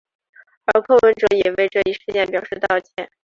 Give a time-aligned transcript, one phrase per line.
[0.65, 3.07] 而柯文哲也为这一事件表示道歉。